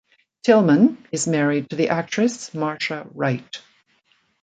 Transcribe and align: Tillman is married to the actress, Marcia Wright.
Tillman 0.41 0.97
is 1.11 1.27
married 1.27 1.69
to 1.69 1.75
the 1.75 1.89
actress, 1.89 2.55
Marcia 2.55 3.05
Wright. 3.13 3.61